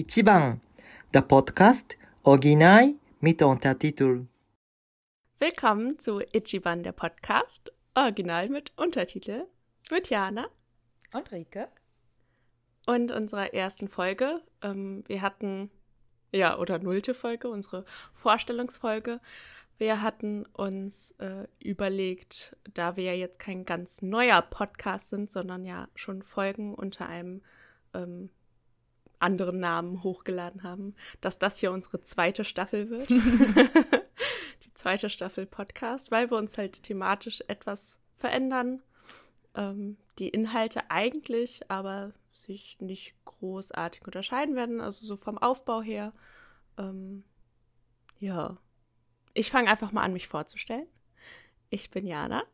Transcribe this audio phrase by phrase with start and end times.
[0.00, 0.62] Ichiban,
[1.12, 4.28] der Podcast Original mit Untertitel.
[5.38, 9.44] Willkommen zu Ichiban, der Podcast, original mit Untertitel,
[9.90, 10.48] mit Jana
[11.12, 11.68] und Rike.
[12.86, 14.40] Und unserer ersten Folge.
[14.62, 15.70] Ähm, wir hatten,
[16.32, 19.20] ja, oder nullte Folge, unsere Vorstellungsfolge.
[19.76, 25.66] Wir hatten uns äh, überlegt, da wir ja jetzt kein ganz neuer Podcast sind, sondern
[25.66, 27.42] ja schon Folgen unter einem
[27.92, 28.30] ähm,
[29.20, 33.10] anderen Namen hochgeladen haben, dass das hier unsere zweite Staffel wird.
[34.64, 38.82] Die zweite Staffel Podcast, weil wir uns halt thematisch etwas verändern.
[39.54, 46.12] Ähm, die Inhalte eigentlich aber sich nicht großartig unterscheiden werden, also so vom Aufbau her.
[46.78, 47.24] Ähm,
[48.18, 48.58] ja,
[49.34, 50.86] ich fange einfach mal an, mich vorzustellen.
[51.70, 52.44] Ich bin Jana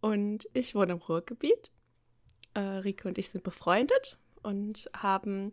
[0.00, 1.70] und ich wohne im Ruhrgebiet.
[2.54, 5.52] Äh, Rike und ich sind befreundet und haben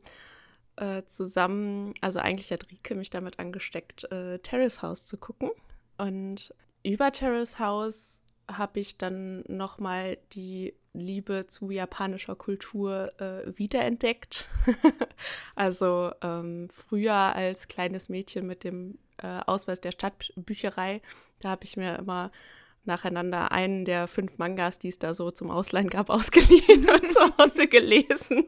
[0.77, 5.51] äh, zusammen, also eigentlich hat Rike mich damit angesteckt, äh, Terrace House zu gucken.
[5.97, 6.53] Und
[6.83, 14.47] über Terrace House habe ich dann nochmal die Liebe zu japanischer Kultur äh, wiederentdeckt.
[15.55, 21.01] also ähm, früher als kleines Mädchen mit dem äh, Ausweis der Stadtbücherei,
[21.39, 22.31] da habe ich mir immer
[22.85, 27.37] nacheinander einen der fünf Mangas, die es da so zum Ausleihen gab, ausgeliehen und zu
[27.37, 28.45] Hause gelesen.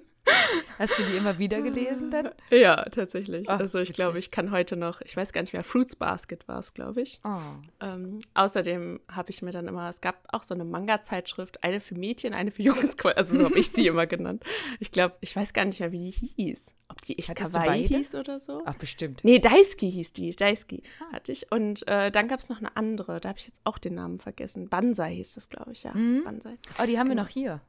[0.78, 2.30] Hast du die immer wieder gelesen dann?
[2.50, 3.48] Ja, tatsächlich.
[3.50, 6.48] Ach, also ich glaube, ich kann heute noch, ich weiß gar nicht mehr, Fruits Basket
[6.48, 7.20] war es, glaube ich.
[7.24, 7.38] Oh.
[7.82, 11.96] Ähm, außerdem habe ich mir dann immer, es gab auch so eine Manga-Zeitschrift, eine für
[11.96, 14.44] Mädchen, eine für Jungs, also so habe ich sie immer genannt.
[14.80, 16.76] Ich glaube, ich weiß gar nicht mehr, wie die hieß.
[16.90, 18.64] Ob die echt Hattest Kawaii hieß oder so.
[18.66, 19.24] Ach, bestimmt.
[19.24, 20.36] Nee, Daisuke hieß die.
[20.36, 21.14] Daisuke ah.
[21.14, 21.52] hatte ich.
[21.52, 24.20] Und äh, dann gab es noch eine andere, da habe ich jetzt auch den Namen
[24.20, 24.70] vergessen.
[24.70, 25.94] Banzai hieß das, glaube ich, ja.
[25.94, 26.24] Mhm.
[26.24, 26.58] Banzai.
[26.82, 27.22] Oh, die haben genau.
[27.22, 27.62] wir noch hier.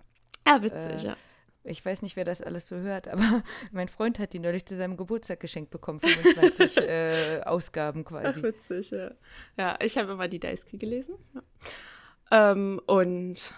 [0.47, 1.17] Ja, witzig, äh, ja.
[1.63, 4.77] Ich weiß nicht, wer das alles so hört, aber mein Freund hat die neulich zu
[4.77, 8.39] seinem Geburtstag geschenkt bekommen, 25 äh, Ausgaben quasi.
[8.41, 9.11] Ach, witzig, ja.
[9.59, 11.17] Ja, ich habe immer die Daisuke gelesen.
[11.35, 12.53] Ja.
[12.53, 13.55] Ähm, und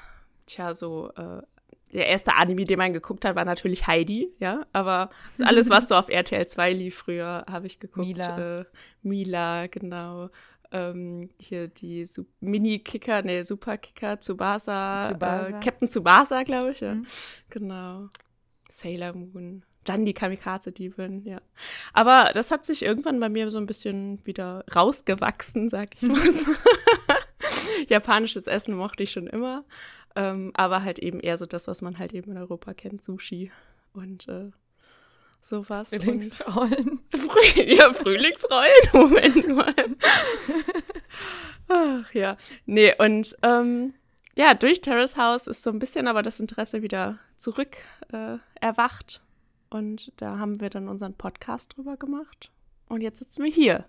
[0.46, 1.42] tja, so äh,
[1.92, 4.66] der erste Anime, den man geguckt hat, war natürlich Heidi, ja.
[4.72, 5.10] Aber
[5.44, 8.06] alles, was so auf RTL 2 lief früher, habe ich geguckt.
[8.06, 8.60] Mila.
[8.60, 8.64] Äh,
[9.02, 10.30] Mila, genau
[10.72, 12.06] ähm, hier die
[12.40, 15.58] Mini-Kicker, nee, Super-Kicker, Tsubasa, Tsubasa.
[15.58, 16.94] Äh, Captain Tsubasa, glaube ich, ja.
[16.94, 17.06] Mhm.
[17.50, 18.08] Genau.
[18.70, 19.64] Sailor Moon.
[19.84, 21.40] Dann die Kamikaze-Diebin, ja.
[21.92, 26.18] Aber das hat sich irgendwann bei mir so ein bisschen wieder rausgewachsen, sag ich mal.
[27.88, 29.64] Japanisches Essen mochte ich schon immer.
[30.14, 33.50] Ähm, aber halt eben eher so das, was man halt eben in Europa kennt, Sushi.
[33.92, 34.50] Und äh,
[35.42, 35.88] sowas.
[35.90, 37.00] Frühlingsrollen.
[37.10, 38.70] Früh ja, Frühlingsrollen?
[38.92, 39.74] Moment mal.
[41.68, 42.36] Ach ja.
[42.66, 43.94] Nee, und ähm,
[44.36, 47.76] ja, durch Terrace House ist so ein bisschen aber das Interesse wieder zurück
[48.12, 49.22] äh, erwacht.
[49.68, 52.50] Und da haben wir dann unseren Podcast drüber gemacht.
[52.88, 53.86] Und jetzt sitzen wir hier.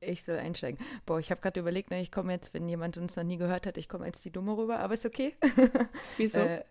[0.00, 0.82] Ich soll einsteigen.
[1.04, 3.66] Boah, ich habe gerade überlegt, ne, ich komme jetzt, wenn jemand uns noch nie gehört
[3.66, 5.36] hat, ich komme als die Dumme rüber, aber ist okay.
[6.16, 6.38] Wieso?
[6.38, 6.64] äh,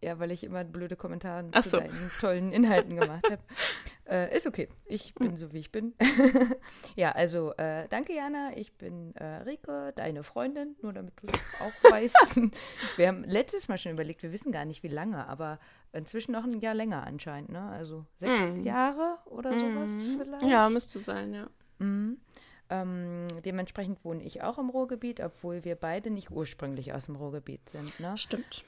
[0.00, 1.76] ja, weil ich immer blöde Kommentare Ach zu so.
[1.78, 3.42] deinen tollen Inhalten gemacht habe.
[4.08, 4.68] äh, ist okay.
[4.86, 5.94] Ich bin so, wie ich bin.
[6.96, 8.56] ja, also äh, danke, Jana.
[8.56, 12.40] Ich bin äh, Rike, deine Freundin, nur damit du es auch weißt.
[12.96, 15.58] wir haben letztes Mal schon überlegt, wir wissen gar nicht, wie lange, aber
[15.92, 17.62] inzwischen noch ein Jahr länger anscheinend, ne?
[17.70, 18.62] Also sechs mm.
[18.62, 20.20] Jahre oder sowas mm.
[20.20, 20.42] vielleicht.
[20.44, 21.48] Ja, müsste sein, ja.
[21.78, 22.18] Mhm.
[22.70, 27.68] Ähm, dementsprechend wohne ich auch im Ruhrgebiet, obwohl wir beide nicht ursprünglich aus dem Ruhrgebiet
[27.68, 27.98] sind.
[27.98, 28.16] Ne?
[28.18, 28.62] Stimmt.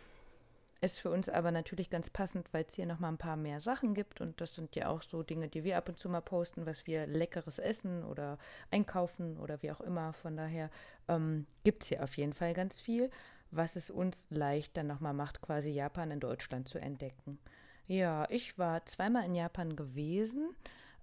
[0.82, 3.92] Ist für uns aber natürlich ganz passend, weil es hier nochmal ein paar mehr Sachen
[3.92, 4.22] gibt.
[4.22, 6.86] Und das sind ja auch so Dinge, die wir ab und zu mal posten, was
[6.86, 8.38] wir leckeres essen oder
[8.70, 10.14] einkaufen oder wie auch immer.
[10.14, 10.70] Von daher
[11.08, 13.10] ähm, gibt es hier auf jeden Fall ganz viel,
[13.50, 17.38] was es uns leicht dann nochmal macht, quasi Japan in Deutschland zu entdecken.
[17.86, 20.54] Ja, ich war zweimal in Japan gewesen,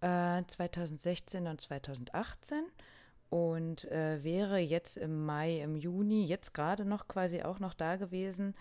[0.01, 2.63] äh, 2016 und 2018
[3.29, 7.97] und äh, wäre jetzt im Mai, im Juni, jetzt gerade noch quasi auch noch da
[7.97, 8.55] gewesen.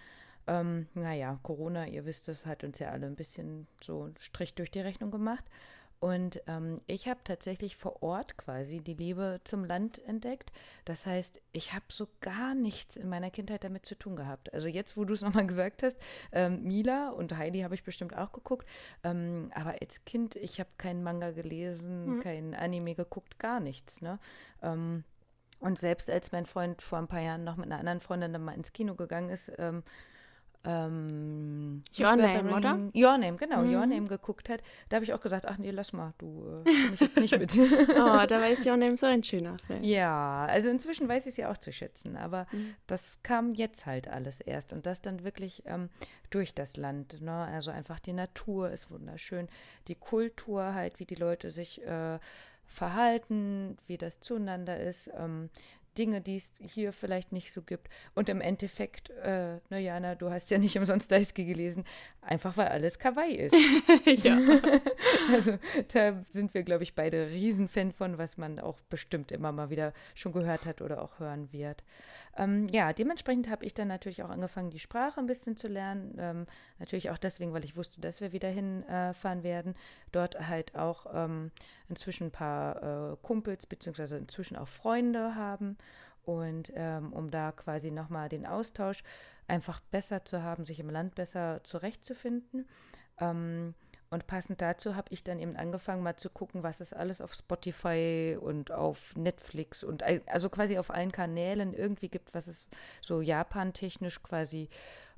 [0.47, 4.55] Ähm, naja, Corona, ihr wisst das, hat uns ja alle ein bisschen so einen Strich
[4.55, 5.45] durch die Rechnung gemacht.
[5.99, 10.53] Und ähm, ich habe tatsächlich vor Ort quasi die Liebe zum Land entdeckt.
[10.85, 14.53] Das heißt, ich habe so gar nichts in meiner Kindheit damit zu tun gehabt.
[14.53, 15.99] Also jetzt, wo du es nochmal gesagt hast,
[16.33, 18.69] ähm, Mila und Heidi habe ich bestimmt auch geguckt.
[19.05, 22.21] Ähm, aber als Kind, ich habe keinen Manga gelesen, mhm.
[22.21, 24.03] kein Anime geguckt, gar nichts.
[24.03, 24.19] Ne?
[24.63, 25.03] Ähm,
[25.61, 28.45] und selbst als mein Freund vor ein paar Jahren noch mit einer anderen Freundin dann
[28.45, 29.51] mal ins Kino gegangen ist,
[30.67, 32.79] ähm, Your Name, oder?
[32.95, 33.75] Your Name, genau, Mhm.
[33.75, 36.65] Your Name geguckt hat, da habe ich auch gesagt, ach nee, lass mal, du äh,
[36.65, 37.57] komm ich jetzt nicht mit.
[37.59, 39.83] Oh, da ist Your Name so ein schöner Film.
[39.85, 42.75] ja, also inzwischen weiß ich es ja auch zu schätzen, aber Mhm.
[42.87, 45.89] das kam jetzt halt alles erst und das dann wirklich ähm,
[46.31, 47.21] durch das Land.
[47.23, 47.33] Ne?
[47.33, 49.49] Also einfach die Natur ist wunderschön,
[49.89, 52.19] die Kultur halt, wie die Leute sich äh,
[52.69, 55.11] verhalten, wie das zueinander ist.
[55.17, 55.51] Ähm,
[55.97, 57.89] Dinge, die es hier vielleicht nicht so gibt.
[58.15, 61.85] Und im Endeffekt, äh, na Jana, du hast ja nicht umsonst Daisuke gelesen,
[62.21, 63.55] einfach weil alles Kawaii ist.
[64.05, 64.39] ja.
[65.33, 65.59] Also
[65.93, 69.93] da sind wir, glaube ich, beide Riesenfan von, was man auch bestimmt immer mal wieder
[70.15, 71.83] schon gehört hat oder auch hören wird.
[72.37, 76.15] Ähm, ja, dementsprechend habe ich dann natürlich auch angefangen, die Sprache ein bisschen zu lernen.
[76.19, 76.47] Ähm,
[76.79, 79.75] natürlich auch deswegen, weil ich wusste, dass wir wieder hinfahren werden.
[80.13, 81.51] Dort halt auch ähm,
[81.89, 85.79] inzwischen ein paar äh, Kumpels beziehungsweise inzwischen auch Freunde haben.
[86.27, 89.03] Und ähm, um da quasi nochmal den Austausch
[89.47, 92.69] einfach besser zu haben, sich im Land besser zurechtzufinden.
[93.19, 93.75] Ähm,
[94.11, 97.33] und passend dazu habe ich dann eben angefangen, mal zu gucken, was es alles auf
[97.33, 102.67] Spotify und auf Netflix und also quasi auf allen Kanälen irgendwie gibt, was es
[103.01, 104.69] so Japan-technisch quasi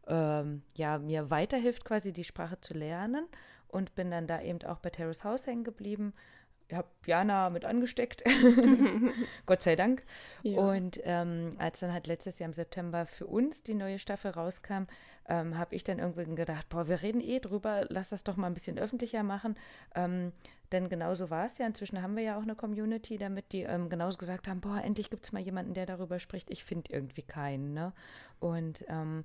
[0.07, 3.27] ähm, ja, mir weiterhilft, quasi die Sprache zu lernen.
[3.71, 6.15] Und bin dann da eben auch bei Terrace House hängen geblieben.
[6.69, 8.23] Ich habe Jana mit angesteckt,
[9.47, 10.03] Gott sei Dank.
[10.43, 10.61] Ja.
[10.61, 14.85] Und ähm, als dann halt letztes Jahr im September für uns die neue Staffel rauskam,
[15.29, 18.49] ähm, habe ich dann irgendwie gedacht, boah, wir reden eh drüber, lass das doch mal
[18.49, 19.56] ein bisschen öffentlicher machen.
[19.94, 20.32] Ähm,
[20.70, 21.67] denn genauso war es ja.
[21.67, 25.09] Inzwischen haben wir ja auch eine Community damit, die ähm, genauso gesagt haben, boah, endlich
[25.09, 26.50] gibt es mal jemanden, der darüber spricht.
[26.50, 27.73] Ich finde irgendwie keinen.
[27.73, 27.94] Ne?
[28.41, 29.25] Und ähm,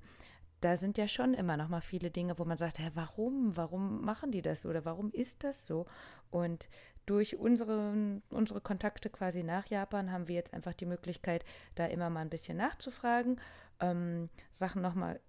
[0.64, 4.02] da sind ja schon immer noch mal viele Dinge, wo man sagt, hä, warum, warum
[4.02, 5.84] machen die das so oder warum ist das so?
[6.30, 6.68] Und
[7.06, 12.10] durch unsere, unsere Kontakte quasi nach Japan haben wir jetzt einfach die Möglichkeit, da immer
[12.10, 13.40] mal ein bisschen nachzufragen,
[13.80, 15.20] ähm, Sachen nochmal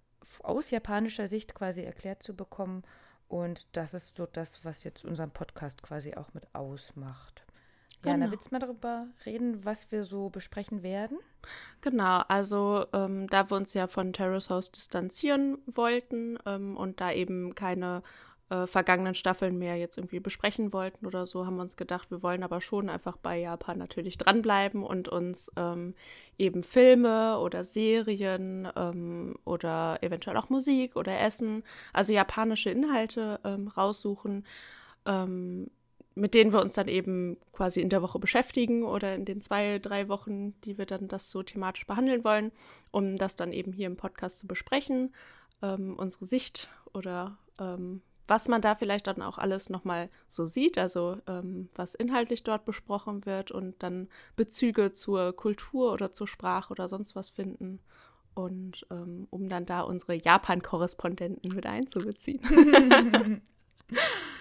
[0.42, 2.82] aus japanischer Sicht quasi erklärt zu bekommen.
[3.28, 7.44] Und das ist so das, was jetzt unseren Podcast quasi auch mit ausmacht.
[8.04, 8.32] Jana, Genau.
[8.32, 11.18] willst du mal darüber reden, was wir so besprechen werden?
[11.80, 17.12] Genau, also ähm, da wir uns ja von Terrace House distanzieren wollten ähm, und da
[17.12, 18.02] eben keine
[18.48, 22.22] äh, vergangenen Staffeln mehr jetzt irgendwie besprechen wollten oder so, haben wir uns gedacht, wir
[22.22, 25.94] wollen aber schon einfach bei Japan natürlich dranbleiben und uns ähm,
[26.38, 33.66] eben Filme oder Serien ähm, oder eventuell auch Musik oder Essen, also japanische Inhalte ähm,
[33.68, 34.46] raussuchen,
[35.06, 35.70] ähm,
[36.14, 39.80] mit denen wir uns dann eben quasi in der Woche beschäftigen oder in den zwei,
[39.80, 42.52] drei Wochen, die wir dann das so thematisch behandeln wollen,
[42.92, 45.14] um das dann eben hier im Podcast zu besprechen,
[45.62, 50.78] ähm, unsere Sicht oder ähm, was man da vielleicht dann auch alles nochmal so sieht,
[50.78, 56.70] also ähm, was inhaltlich dort besprochen wird und dann Bezüge zur Kultur oder zur Sprache
[56.70, 57.80] oder sonst was finden.
[58.34, 62.40] Und ähm, um dann da unsere Japan-Korrespondenten mit einzubeziehen.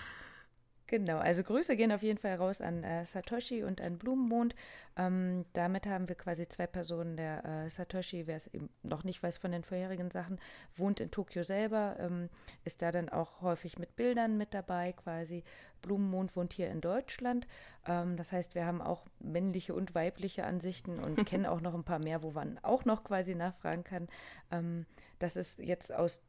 [0.98, 4.56] Genau, also Grüße gehen auf jeden Fall raus an äh, Satoshi und an Blumenmond.
[4.96, 7.18] Ähm, damit haben wir quasi zwei Personen.
[7.18, 10.40] Der äh, Satoshi, wer es eben noch nicht weiß von den vorherigen Sachen,
[10.78, 12.30] wohnt in Tokio selber, ähm,
[12.64, 15.44] ist da dann auch häufig mit Bildern mit dabei quasi.
[15.82, 17.46] Blumenmond wohnt hier in Deutschland.
[17.86, 21.84] Ähm, das heißt, wir haben auch männliche und weibliche Ansichten und kennen auch noch ein
[21.84, 24.08] paar mehr, wo man auch noch quasi nachfragen kann.
[24.50, 24.86] Ähm,
[25.20, 26.22] das ist jetzt aus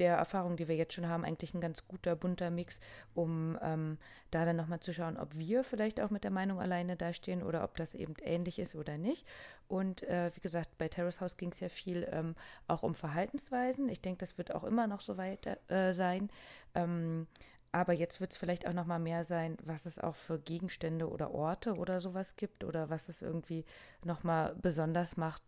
[0.00, 2.80] der Erfahrung, die wir jetzt schon haben, eigentlich ein ganz guter, bunter Mix,
[3.14, 3.98] um ähm,
[4.30, 7.62] da dann nochmal zu schauen, ob wir vielleicht auch mit der Meinung alleine dastehen oder
[7.62, 9.26] ob das eben ähnlich ist oder nicht.
[9.68, 12.34] Und äh, wie gesagt, bei Terrace House ging es ja viel ähm,
[12.66, 13.88] auch um Verhaltensweisen.
[13.88, 16.30] Ich denke, das wird auch immer noch so weiter äh, sein.
[16.74, 17.26] Ähm,
[17.72, 21.08] aber jetzt wird es vielleicht auch noch mal mehr sein, was es auch für Gegenstände
[21.08, 23.64] oder Orte oder sowas gibt oder was es irgendwie
[24.04, 25.42] noch mal besonders macht,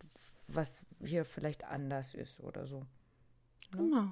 [0.47, 2.85] was hier vielleicht anders ist oder so.
[3.71, 4.07] Genau.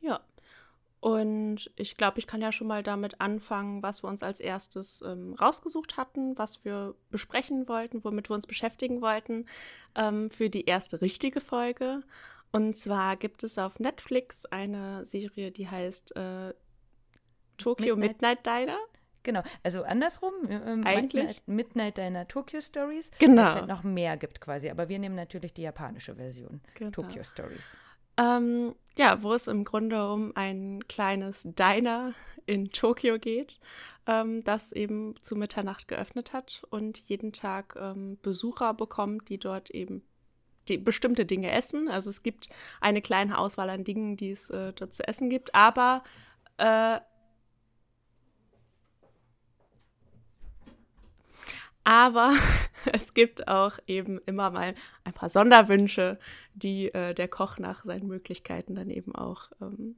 [0.00, 0.20] Ja.
[1.00, 5.02] Und ich glaube, ich kann ja schon mal damit anfangen, was wir uns als erstes
[5.06, 9.46] ähm, rausgesucht hatten, was wir besprechen wollten, womit wir uns beschäftigen wollten
[9.94, 12.02] ähm, für die erste richtige Folge.
[12.50, 16.54] Und zwar gibt es auf Netflix eine Serie, die heißt äh,
[17.58, 18.78] Tokyo Midnight- Midnight Diner.
[19.22, 21.42] Genau, also andersrum, ähm, Eigentlich?
[21.46, 23.42] Midnight, Midnight Deiner Tokyo Stories, Genau.
[23.42, 26.90] weil es halt noch mehr gibt quasi, aber wir nehmen natürlich die japanische Version, Genau.
[26.92, 27.76] Tokyo Stories.
[28.16, 32.14] Ähm, ja, wo es im Grunde um ein kleines Diner
[32.46, 33.60] in Tokio geht,
[34.06, 39.70] ähm, das eben zu Mitternacht geöffnet hat und jeden Tag ähm, Besucher bekommt, die dort
[39.70, 40.02] eben
[40.68, 41.88] die bestimmte Dinge essen.
[41.88, 42.48] Also es gibt
[42.80, 46.02] eine kleine Auswahl an Dingen, die es äh, dort zu essen gibt, aber
[46.58, 47.00] äh,
[51.86, 52.34] Aber
[52.92, 54.74] es gibt auch eben immer mal
[55.04, 56.18] ein paar Sonderwünsche,
[56.54, 59.96] die äh, der Koch nach seinen Möglichkeiten dann eben auch ähm,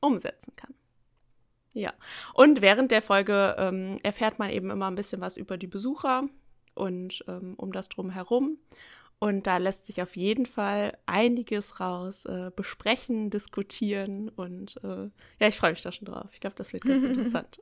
[0.00, 0.74] umsetzen kann.
[1.72, 1.92] Ja,
[2.34, 6.28] und während der Folge ähm, erfährt man eben immer ein bisschen was über die Besucher
[6.74, 8.58] und ähm, um das drumherum.
[9.22, 15.48] Und da lässt sich auf jeden Fall einiges raus äh, besprechen, diskutieren und äh, ja,
[15.48, 16.30] ich freue mich da schon drauf.
[16.32, 17.60] Ich glaube, das wird ganz interessant.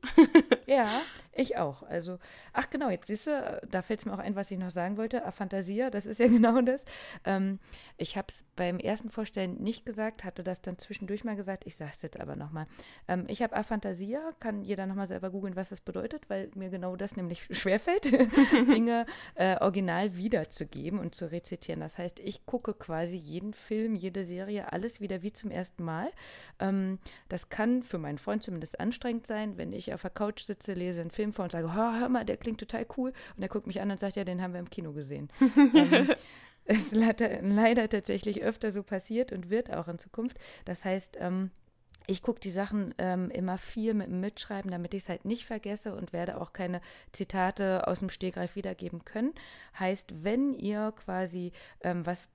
[0.66, 1.02] ja,
[1.38, 1.82] ich auch.
[1.82, 2.18] Also,
[2.52, 4.96] ach genau, jetzt siehst du, da fällt es mir auch ein, was ich noch sagen
[4.96, 5.24] wollte.
[5.24, 6.84] Aphantasia, das ist ja genau das.
[7.24, 7.58] Ähm,
[7.96, 11.64] ich habe es beim ersten Vorstellen nicht gesagt, hatte das dann zwischendurch mal gesagt.
[11.66, 12.66] Ich sage es jetzt aber nochmal.
[13.06, 16.96] Ähm, ich habe Aphantasia, kann jeder nochmal selber googeln, was das bedeutet, weil mir genau
[16.96, 18.10] das nämlich schwerfällt,
[18.70, 21.80] Dinge äh, original wiederzugeben und zu rezitieren.
[21.80, 26.10] Das heißt, ich gucke quasi jeden Film, jede Serie, alles wieder wie zum ersten Mal.
[26.58, 30.74] Ähm, das kann für meinen Freund zumindest anstrengend sein, wenn ich auf der Couch sitze,
[30.74, 33.12] lese einen Film Film vor und sage, oh, hör mal, der klingt total cool.
[33.36, 35.28] Und er guckt mich an und sagt, ja, den haben wir im Kino gesehen.
[35.74, 36.14] ähm,
[36.64, 40.38] ist leider tatsächlich öfter so passiert und wird auch in Zukunft.
[40.64, 41.50] Das heißt, ähm,
[42.06, 45.44] ich gucke die Sachen ähm, immer viel mit dem Mitschreiben, damit ich es halt nicht
[45.44, 46.80] vergesse und werde auch keine
[47.12, 49.34] Zitate aus dem Stegreif wiedergeben können.
[49.78, 52.28] Heißt, wenn ihr quasi ähm, was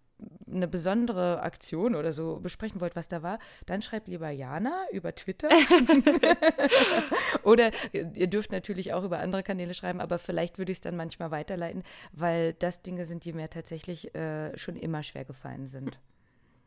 [0.47, 5.15] eine besondere Aktion oder so besprechen wollt, was da war, dann schreibt lieber Jana über
[5.15, 5.49] Twitter.
[7.43, 10.95] oder ihr dürft natürlich auch über andere Kanäle schreiben, aber vielleicht würde ich es dann
[10.95, 15.99] manchmal weiterleiten, weil das Dinge sind, die mir tatsächlich äh, schon immer schwer gefallen sind.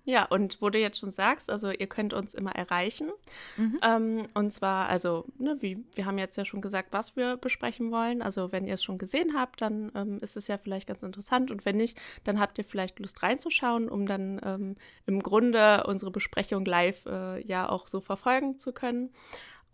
[0.08, 3.10] Ja, und wo du jetzt schon sagst, also ihr könnt uns immer erreichen.
[3.56, 3.80] Mhm.
[3.82, 7.90] Ähm, und zwar, also, ne, wie, wir haben jetzt ja schon gesagt, was wir besprechen
[7.90, 8.22] wollen.
[8.22, 11.50] Also, wenn ihr es schon gesehen habt, dann ähm, ist es ja vielleicht ganz interessant.
[11.50, 16.12] Und wenn nicht, dann habt ihr vielleicht Lust reinzuschauen, um dann ähm, im Grunde unsere
[16.12, 19.10] Besprechung live äh, ja auch so verfolgen zu können.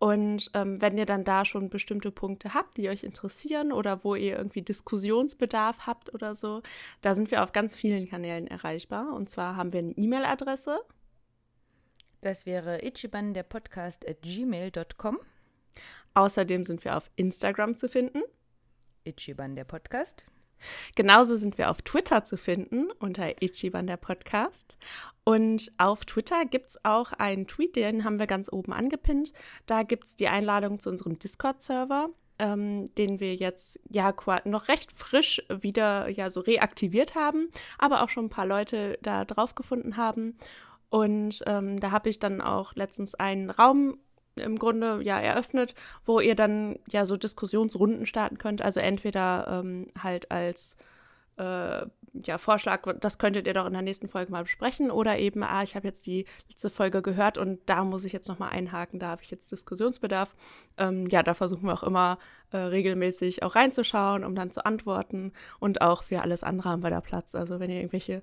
[0.03, 4.17] Und ähm, wenn ihr dann da schon bestimmte Punkte habt, die euch interessieren oder wo
[4.17, 6.61] ihr irgendwie Diskussionsbedarf habt oder so,
[7.03, 9.15] da sind wir auf ganz vielen Kanälen erreichbar.
[9.15, 10.81] Und zwar haben wir eine E-Mail-Adresse.
[12.21, 15.21] Das wäre ichiban der Podcast at gmail.com.
[16.15, 18.23] Außerdem sind wir auf Instagram zu finden.
[19.05, 20.25] Ichiban der Podcast.
[20.95, 24.77] Genauso sind wir auf Twitter zu finden unter Ichiban der Podcast.
[25.25, 29.33] Und auf Twitter gibt es auch einen Tweet, den haben wir ganz oben angepinnt.
[29.67, 32.11] Da gibt es die Einladung zu unserem Discord-Server.
[32.39, 34.13] Ähm, den wir jetzt ja
[34.47, 39.27] noch recht frisch wieder ja so reaktiviert haben, aber auch schon ein paar Leute da
[39.27, 40.39] drauf gefunden haben.
[40.89, 43.99] Und ähm, da habe ich dann auch letztens einen Raum
[44.37, 45.75] im Grunde ja eröffnet,
[46.05, 48.63] wo ihr dann ja so Diskussionsrunden starten könnt.
[48.63, 50.77] Also entweder ähm, halt als
[51.37, 51.87] äh,
[52.25, 54.91] ja, Vorschlag, das könntet ihr doch in der nächsten Folge mal besprechen.
[54.91, 58.29] Oder eben, ah, ich habe jetzt die letzte Folge gehört und da muss ich jetzt
[58.29, 60.35] nochmal einhaken, da habe ich jetzt Diskussionsbedarf.
[60.77, 62.19] Ähm, ja, da versuchen wir auch immer
[62.51, 65.33] äh, regelmäßig auch reinzuschauen, um dann zu antworten.
[65.59, 67.35] Und auch für alles andere haben wir da Platz.
[67.35, 68.23] Also wenn ihr irgendwelche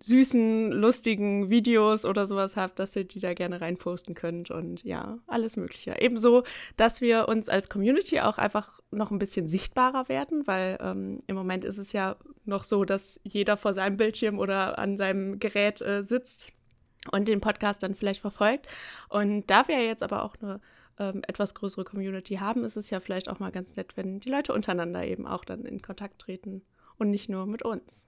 [0.00, 5.18] süßen, lustigen Videos oder sowas habt, dass ihr die da gerne reinposten könnt und ja,
[5.26, 5.96] alles Mögliche.
[6.00, 6.42] Ebenso,
[6.76, 11.36] dass wir uns als Community auch einfach noch ein bisschen sichtbarer werden, weil ähm, im
[11.36, 15.80] Moment ist es ja noch so, dass jeder vor seinem Bildschirm oder an seinem Gerät
[15.80, 16.52] äh, sitzt
[17.10, 18.66] und den Podcast dann vielleicht verfolgt.
[19.08, 20.60] Und da wir jetzt aber auch eine
[20.98, 24.30] ähm, etwas größere Community haben, ist es ja vielleicht auch mal ganz nett, wenn die
[24.30, 26.62] Leute untereinander eben auch dann in Kontakt treten
[26.98, 28.06] und nicht nur mit uns.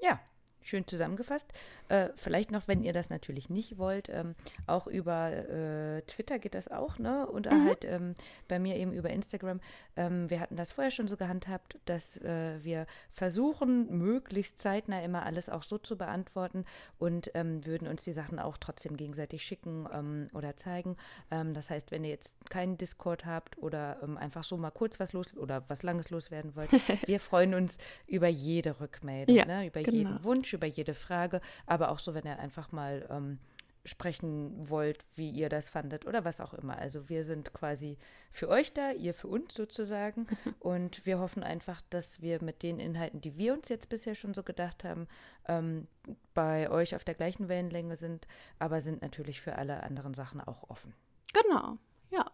[0.00, 0.20] Ja,
[0.62, 1.46] schön zusammengefasst.
[1.88, 4.34] Äh, vielleicht noch, wenn ihr das natürlich nicht wollt, ähm,
[4.66, 7.26] auch über äh, Twitter geht das auch, ne?
[7.26, 7.66] Und mhm.
[7.66, 8.14] halt ähm,
[8.48, 9.60] bei mir eben über Instagram.
[9.96, 15.24] Ähm, wir hatten das vorher schon so gehandhabt, dass äh, wir versuchen, möglichst zeitnah immer
[15.24, 16.64] alles auch so zu beantworten
[16.98, 20.96] und ähm, würden uns die Sachen auch trotzdem gegenseitig schicken ähm, oder zeigen.
[21.30, 25.12] Ähm, das heißt, wenn ihr jetzt keinen Discord habt oder einfach so mal kurz was
[25.12, 26.70] los oder was Langes loswerden wollt,
[27.06, 29.66] wir freuen uns über jede Rückmeldung, ja, ne?
[29.66, 29.96] über genau.
[29.96, 33.38] jeden Wunsch, über jede Frage, aber auch so, wenn ihr einfach mal ähm,
[33.84, 36.78] sprechen wollt, wie ihr das fandet oder was auch immer.
[36.78, 37.98] Also wir sind quasi
[38.30, 40.26] für euch da, ihr für uns sozusagen.
[40.60, 44.34] Und wir hoffen einfach, dass wir mit den Inhalten, die wir uns jetzt bisher schon
[44.34, 45.08] so gedacht haben,
[45.48, 45.88] ähm,
[46.34, 48.26] bei euch auf der gleichen Wellenlänge sind,
[48.58, 50.94] aber sind natürlich für alle anderen Sachen auch offen.
[51.32, 51.78] Genau,
[52.10, 52.30] ja.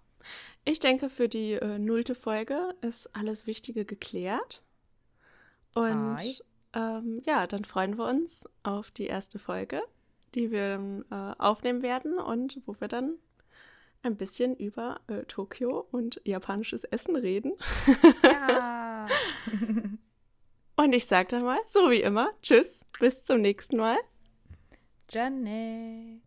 [0.64, 4.62] Ich denke, für die äh, nullte Folge ist alles Wichtige geklärt.
[5.74, 6.42] Und
[6.74, 9.82] ähm, ja, dann freuen wir uns auf die erste Folge,
[10.34, 13.14] die wir äh, aufnehmen werden und wo wir dann
[14.02, 17.52] ein bisschen über äh, Tokio und japanisches Essen reden.
[18.22, 19.06] Ja.
[20.76, 23.98] und ich sage dann mal, so wie immer, tschüss, bis zum nächsten Mal.
[25.10, 26.20] Janne.